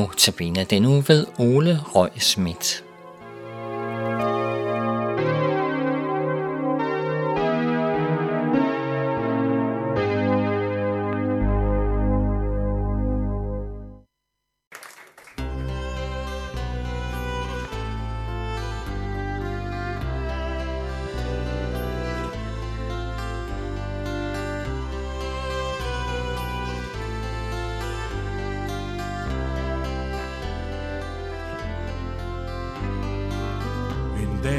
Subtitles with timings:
[0.00, 2.89] Notabene denne uge ved Ole Røg Schmidt.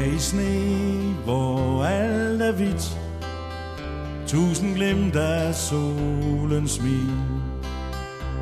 [0.02, 2.98] Dag i sne, hvor alt er hvidt.
[4.26, 7.10] Tusind glimt af solens smil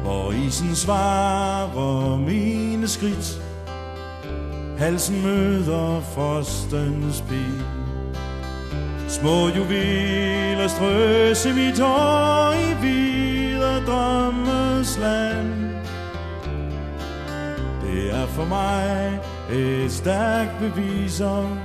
[0.03, 3.43] Hvor isen svarer mine skridt.
[4.79, 7.63] Halsen møder frostens pil.
[9.09, 15.55] Små juveler strøs i mit hår i videre drømmes land.
[17.83, 19.21] Det er for mig
[19.53, 21.59] et stærkt bevis om,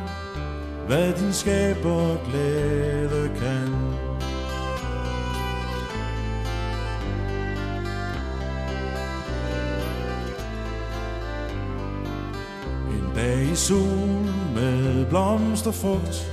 [0.88, 3.74] hvad din skaber glæde kan.
[12.92, 14.26] En dag i sol
[14.56, 16.32] med blomsterfrugt,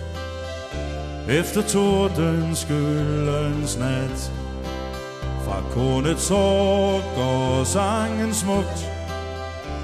[1.29, 4.33] efter tordens skyldens nat,
[5.45, 8.92] fra kornets hår går sangen smukt,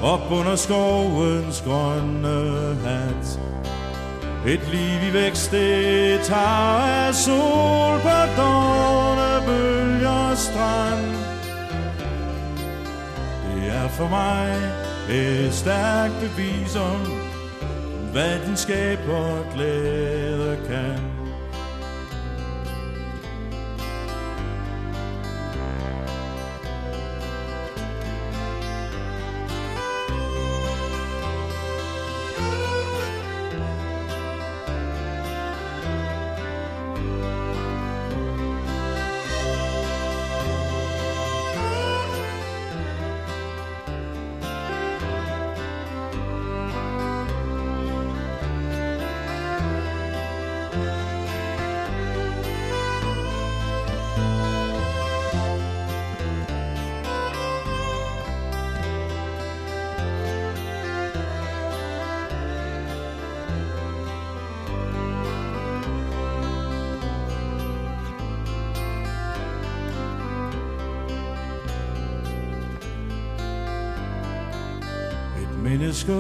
[0.03, 3.41] op under skovens grønne hat.
[4.47, 11.07] Et liv i vækst, det tager af sol på dårne bølger strand.
[13.45, 14.57] Det er for mig
[15.11, 17.01] et stærkt bevis om,
[18.13, 21.18] hvad din skaber glæde kan.
[75.89, 76.13] Menneske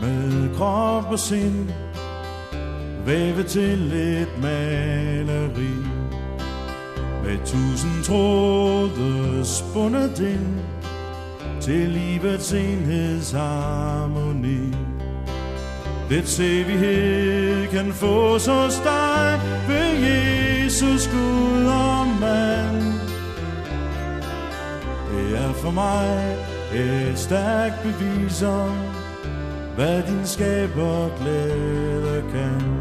[0.00, 1.70] med krop og sind.
[3.06, 5.74] Væve til et maleri
[7.24, 10.60] Med tusind tråde spundet ind
[11.60, 14.74] Til livets enhedsharmoni.
[16.08, 22.82] Det sevighed kan fås hos dig Ved Jesus Gud og mand.
[25.10, 26.36] Det er for mig
[26.74, 28.76] et stærkt bevis om,
[29.74, 32.77] hvad din skaber glæde kan.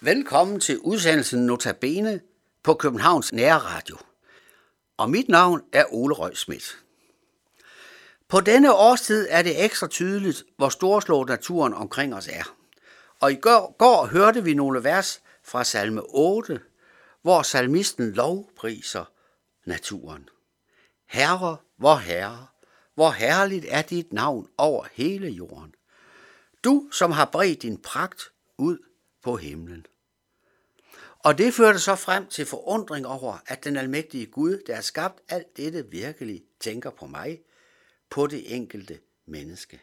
[0.00, 2.20] Velkommen til udsendelsen Notabene
[2.62, 3.96] på Københavns Nærradio.
[4.96, 6.78] Og mit navn er Ole Røg Schmidt.
[8.28, 12.56] På denne årstid er det ekstra tydeligt, hvor storslået naturen omkring os er.
[13.20, 16.60] Og i går, går hørte vi nogle vers fra salme 8,
[17.22, 19.04] hvor salmisten lovpriser
[19.64, 20.28] naturen.
[21.06, 22.46] Herre, hvor herre,
[22.94, 25.74] hvor herligt er dit navn over hele jorden.
[26.64, 28.22] Du, som har bredt din pragt
[28.58, 28.78] ud
[29.22, 29.86] på himlen.
[31.18, 35.20] Og det førte så frem til forundring over, at den almægtige Gud, der har skabt
[35.28, 37.40] alt dette virkelig, tænker på mig,
[38.10, 39.80] på det enkelte menneske.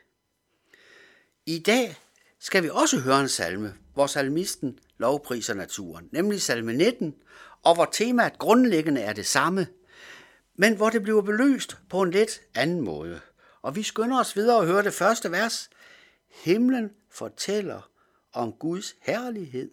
[1.46, 1.96] I dag
[2.40, 7.16] skal vi også høre en salme, hvor salmisten lovpriser naturen, nemlig salme 19,
[7.64, 9.68] og hvor temaet grundlæggende er det samme,
[10.56, 13.20] men hvor det bliver belyst på en lidt anden måde.
[13.62, 15.70] Og vi skynder os videre og høre det første vers.
[16.30, 17.90] Himlen fortæller
[18.36, 19.72] om Guds herlighed.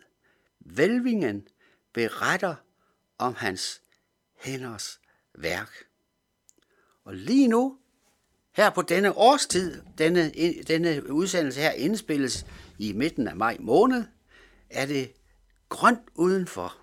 [0.61, 1.49] Velvingen
[1.93, 2.55] beretter
[3.19, 3.83] om hans
[4.37, 5.01] hænders
[5.35, 5.71] værk.
[7.05, 7.79] Og lige nu
[8.53, 10.31] Her på denne årstid, denne,
[10.63, 12.47] denne udsendelse her indspilles
[12.79, 14.05] i midten af maj måned,
[14.71, 15.13] er det
[15.69, 16.79] grønt udenfor.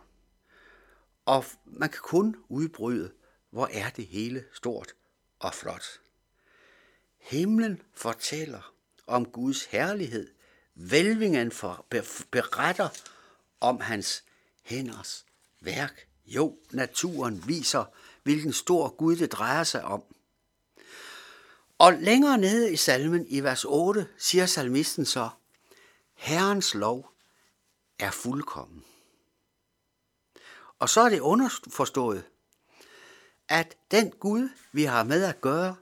[1.26, 3.12] Og man kan kun udbryde,
[3.50, 4.94] hvor er det hele stort
[5.40, 5.86] og flot.
[7.18, 8.74] Himlen fortæller
[9.08, 10.28] om Guds herlighed.
[10.82, 11.86] Velvingen for,
[12.32, 12.90] beretter
[13.60, 14.24] om hans
[14.64, 15.26] hænders
[15.62, 16.08] værk.
[16.26, 17.86] Jo, naturen viser,
[18.24, 20.04] hvilken stor Gud det drejer sig om.
[21.78, 25.30] Og længere nede i salmen i vers 8 siger salmisten så,
[26.14, 27.12] Herrens lov
[28.00, 28.84] er fuldkommen.
[30.80, 32.24] Og så er det underforstået,
[33.48, 35.76] at den Gud, vi har med at gøre,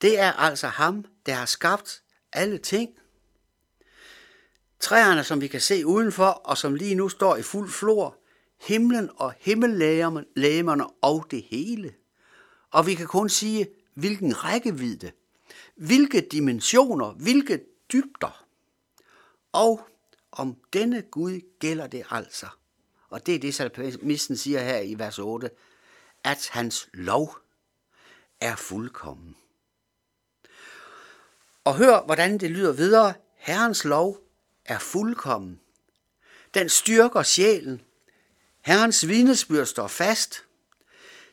[0.00, 2.98] det er altså ham, der har skabt alle ting.
[4.80, 8.16] Træerne, som vi kan se udenfor, og som lige nu står i fuld flor,
[8.60, 11.94] himlen og himmellægerne og det hele.
[12.70, 15.12] Og vi kan kun sige, hvilken rækkevidde,
[15.76, 17.60] hvilke dimensioner, hvilke
[17.92, 18.44] dybder.
[19.52, 19.88] Og
[20.32, 22.46] om denne Gud gælder det altså.
[23.10, 25.50] Og det er det, salmisten siger her i vers 8,
[26.24, 27.36] at hans lov
[28.40, 29.36] er fuldkommen.
[31.64, 33.14] Og hør, hvordan det lyder videre.
[33.36, 34.23] Herrens lov
[34.64, 35.60] er fuldkommen.
[36.54, 37.80] Den styrker sjælen.
[38.60, 40.44] Herrens vidnesbyrd står fast.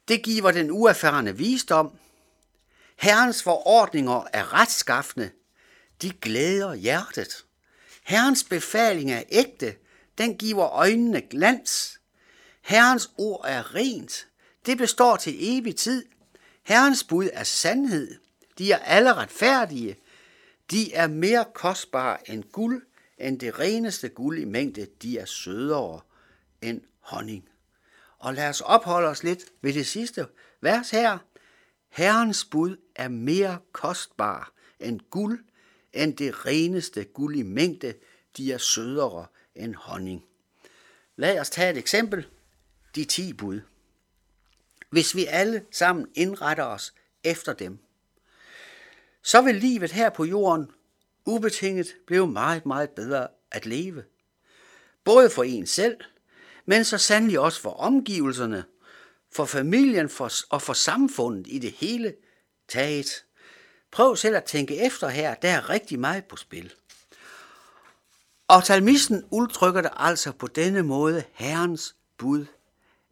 [0.07, 1.92] Det giver den uerfarne visdom.
[2.95, 5.31] Herrens forordninger er retskaffende.
[6.01, 7.45] De glæder hjertet.
[8.04, 9.75] Herrens befaling er ægte.
[10.18, 12.00] Den giver øjnene glans.
[12.62, 14.28] Herrens ord er rent.
[14.66, 16.06] Det består til evig tid.
[16.63, 18.19] Herrens bud er sandhed.
[18.57, 19.98] De er alle retfærdige.
[20.72, 22.81] De er mere kostbare end guld,
[23.21, 24.88] end det reneste guld i mængde.
[25.01, 26.01] De er sødere
[26.62, 27.50] end honning.
[28.18, 30.27] Og lad os opholde os lidt ved det sidste
[30.62, 31.18] vers her.
[31.89, 35.45] Herrens bud er mere kostbar end guld,
[35.94, 37.94] end det reneste guld i mængde.
[38.38, 39.25] De er sødere
[39.56, 40.25] end honning.
[41.15, 42.27] Lad os tage et eksempel.
[42.95, 43.62] De ti bud.
[44.89, 47.79] Hvis vi alle sammen indretter os efter dem,
[49.23, 50.71] så vil livet her på jorden
[51.25, 54.03] ubetinget blev meget, meget bedre at leve.
[55.03, 55.97] Både for en selv,
[56.65, 58.63] men så sandelig også for omgivelserne,
[59.35, 62.15] for familien for, og for samfundet i det hele
[62.68, 63.25] taget.
[63.91, 66.73] Prøv selv at tænke efter her, der er rigtig meget på spil.
[68.47, 72.45] Og talmisten udtrykker det altså på denne måde, Herrens bud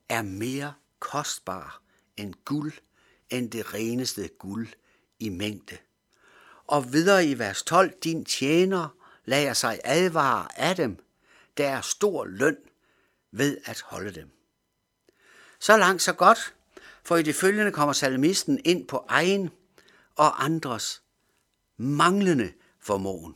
[0.09, 1.81] er mere kostbar
[2.17, 2.73] end guld,
[3.29, 4.67] end det reneste guld
[5.19, 5.77] i mængde.
[6.69, 8.87] Og videre i vers 12, din tjener
[9.25, 10.97] lader sig advare af dem,
[11.57, 12.57] der er stor løn
[13.31, 14.29] ved at holde dem.
[15.59, 16.53] Så langt så godt,
[17.03, 19.49] for i det følgende kommer salmisten ind på egen
[20.15, 21.01] og andres
[21.77, 23.35] manglende formåen.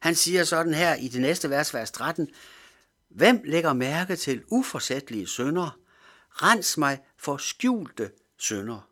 [0.00, 2.28] Han siger sådan her i det næste vers, vers 13,
[3.08, 5.78] Hvem lægger mærke til uforsættelige sønder?
[6.30, 8.89] Rens mig for skjulte sønder.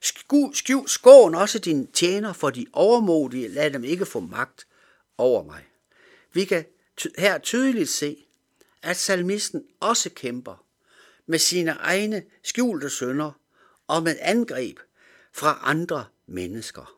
[0.00, 4.66] Skjul, skån også din tjener for de overmodige, lad dem ikke få magt
[5.18, 5.64] over mig.
[6.32, 6.64] Vi kan
[7.18, 8.26] her tydeligt se,
[8.82, 10.64] at salmisten også kæmper
[11.26, 13.32] med sine egne skjulte sønder
[13.86, 14.78] og med angreb
[15.32, 16.94] fra andre mennesker.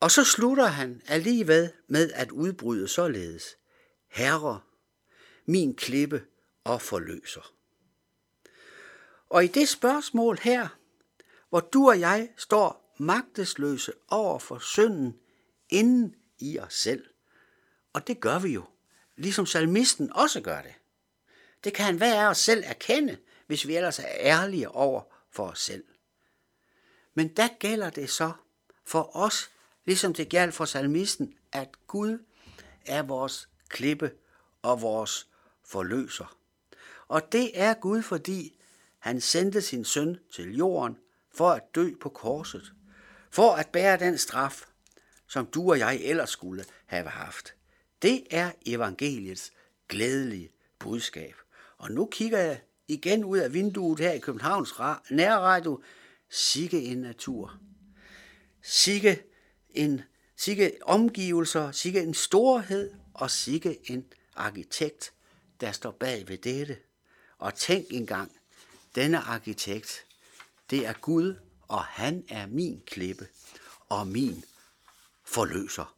[0.00, 3.56] Og så slutter han alligevel med at udbryde således.
[4.08, 4.60] Herre,
[5.46, 6.22] min klippe
[6.64, 7.54] og forløser.
[9.28, 10.68] Og i det spørgsmål her,
[11.50, 15.18] hvor du og jeg står magtesløse over for synden
[15.68, 17.04] inden i os selv.
[17.92, 18.64] Og det gør vi jo,
[19.16, 20.74] ligesom salmisten også gør det.
[21.64, 25.60] Det kan hver af os selv erkende, hvis vi ellers er ærlige over for os
[25.60, 25.84] selv.
[27.14, 28.32] Men der gælder det så
[28.84, 29.50] for os,
[29.84, 32.18] ligesom det gælder for salmisten, at Gud
[32.86, 34.12] er vores klippe
[34.62, 35.28] og vores
[35.64, 36.36] forløser.
[37.08, 38.60] Og det er Gud, fordi
[38.98, 40.98] han sendte sin søn til jorden
[41.34, 42.72] for at dø på korset,
[43.30, 44.64] for at bære den straf,
[45.28, 47.54] som du og jeg ellers skulle have haft.
[48.02, 49.52] Det er evangeliets
[49.88, 51.34] glædelige budskab.
[51.78, 54.74] Og nu kigger jeg igen ud af vinduet her i Københavns
[55.10, 55.82] nærradio.
[56.28, 57.58] Sikke en natur.
[58.62, 59.22] Sikke
[59.70, 60.02] en
[60.36, 64.04] sikke omgivelser, sikke en storhed og sikke en
[64.36, 65.12] arkitekt,
[65.60, 66.76] der står bag ved dette.
[67.38, 68.32] Og tænk engang,
[68.94, 70.06] denne arkitekt,
[70.70, 71.34] det er Gud,
[71.68, 73.28] og han er min klippe
[73.88, 74.44] og min
[75.24, 75.94] forløser.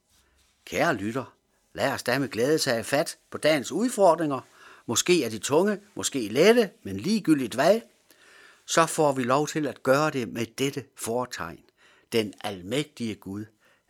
[0.64, 1.34] Kære lytter,
[1.72, 4.40] lad os da med glæde tage fat på dagens udfordringer.
[4.86, 7.80] Måske er de tunge, måske lette, men ligegyldigt hvad.
[8.66, 11.64] så får vi lov til at gøre det med dette foretegn.
[12.12, 13.44] Den almægtige Gud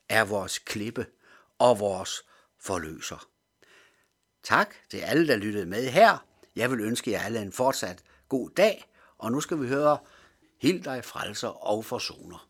[0.08, 1.06] er vores klippe
[1.58, 2.22] og vores
[2.60, 3.28] forløser.
[4.42, 6.26] Tak til alle, der lyttede med her.
[6.56, 8.84] Jeg vil ønske jer alle en fortsat god dag,
[9.18, 9.98] og nu skal vi høre
[10.62, 12.48] Hild dig frelser og forsoner.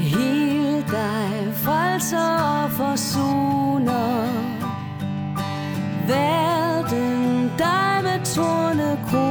[0.00, 4.22] Hild dig frelser og forsoner
[6.08, 9.29] Verden dig med torne kroner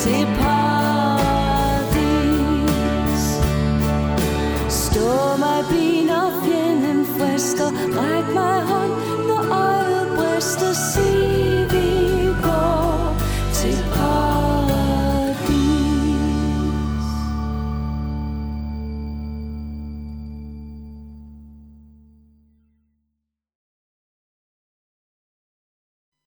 [0.00, 0.49] gypsy pie.